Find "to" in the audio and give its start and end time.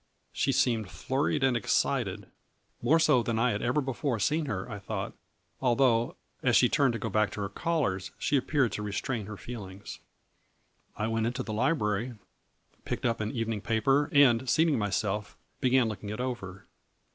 6.93-6.97, 7.33-7.41, 8.71-8.81